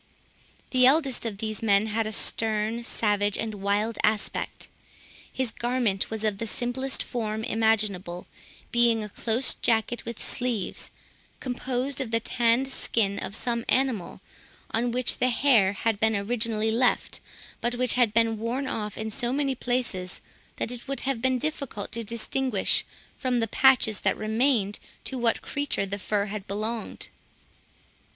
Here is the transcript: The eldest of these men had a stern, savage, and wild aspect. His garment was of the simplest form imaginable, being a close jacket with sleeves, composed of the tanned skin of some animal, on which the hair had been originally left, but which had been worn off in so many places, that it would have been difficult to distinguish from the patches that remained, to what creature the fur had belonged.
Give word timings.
The 0.71 0.87
eldest 0.87 1.27
of 1.27 1.37
these 1.37 1.61
men 1.61 1.85
had 1.85 2.07
a 2.07 2.11
stern, 2.11 2.83
savage, 2.83 3.37
and 3.37 3.53
wild 3.53 3.99
aspect. 4.03 4.67
His 5.31 5.51
garment 5.51 6.09
was 6.09 6.23
of 6.23 6.39
the 6.39 6.47
simplest 6.47 7.03
form 7.03 7.43
imaginable, 7.43 8.25
being 8.71 9.03
a 9.03 9.09
close 9.09 9.53
jacket 9.53 10.03
with 10.03 10.19
sleeves, 10.19 10.89
composed 11.39 12.01
of 12.01 12.09
the 12.09 12.19
tanned 12.19 12.67
skin 12.69 13.19
of 13.19 13.35
some 13.35 13.63
animal, 13.69 14.21
on 14.71 14.89
which 14.89 15.19
the 15.19 15.29
hair 15.29 15.73
had 15.73 15.99
been 15.99 16.15
originally 16.15 16.71
left, 16.71 17.19
but 17.61 17.75
which 17.75 17.93
had 17.93 18.11
been 18.11 18.39
worn 18.39 18.65
off 18.65 18.97
in 18.97 19.11
so 19.11 19.31
many 19.31 19.53
places, 19.53 20.19
that 20.55 20.71
it 20.71 20.87
would 20.87 21.01
have 21.01 21.21
been 21.21 21.37
difficult 21.37 21.91
to 21.91 22.03
distinguish 22.03 22.83
from 23.19 23.39
the 23.39 23.47
patches 23.47 23.99
that 23.99 24.17
remained, 24.17 24.79
to 25.03 25.19
what 25.19 25.43
creature 25.43 25.85
the 25.85 25.99
fur 25.99 26.25
had 26.25 26.47
belonged. 26.47 27.09